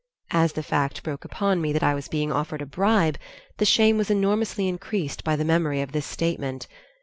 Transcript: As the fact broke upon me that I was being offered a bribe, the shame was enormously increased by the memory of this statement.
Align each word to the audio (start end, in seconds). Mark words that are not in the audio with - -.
As 0.31 0.53
the 0.53 0.63
fact 0.63 1.03
broke 1.03 1.23
upon 1.23 1.61
me 1.61 1.71
that 1.73 1.83
I 1.83 1.93
was 1.93 2.07
being 2.07 2.31
offered 2.31 2.59
a 2.63 2.65
bribe, 2.65 3.19
the 3.57 3.65
shame 3.65 3.99
was 3.99 4.09
enormously 4.09 4.67
increased 4.67 5.23
by 5.23 5.35
the 5.35 5.45
memory 5.45 5.79
of 5.79 5.91
this 5.91 6.07
statement. 6.07 6.67